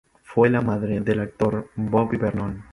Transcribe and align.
Fue 0.23 0.49
la 0.49 0.61
madre 0.61 0.99
del 1.01 1.19
actor 1.19 1.69
Bobby 1.75 2.17
Vernon. 2.17 2.63